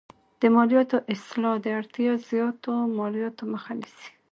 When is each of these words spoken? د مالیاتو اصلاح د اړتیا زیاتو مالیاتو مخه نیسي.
د 0.41 0.43
مالیاتو 0.55 0.97
اصلاح 1.13 1.55
د 1.61 1.65
اړتیا 1.79 2.11
زیاتو 2.29 2.73
مالیاتو 2.97 3.43
مخه 3.53 3.71
نیسي. 3.79 4.09